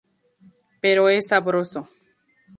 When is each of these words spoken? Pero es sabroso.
Pero 0.81 1.09
es 1.09 1.27
sabroso. 1.27 1.87